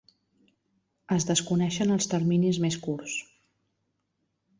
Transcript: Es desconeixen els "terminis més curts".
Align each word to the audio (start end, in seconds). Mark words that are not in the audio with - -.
Es 1.15 1.27
desconeixen 1.31 1.93
els 1.95 2.09
"terminis 2.13 2.61
més 2.65 2.79
curts". 2.87 3.19